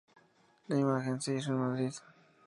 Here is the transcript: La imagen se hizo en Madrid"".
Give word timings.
La 0.67 0.79
imagen 0.79 1.21
se 1.21 1.35
hizo 1.35 1.51
en 1.51 1.59
Madrid"". 1.59 1.93